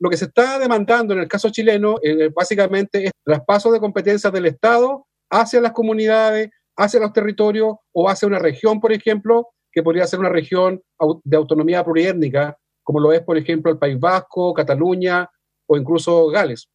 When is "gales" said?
16.28-16.68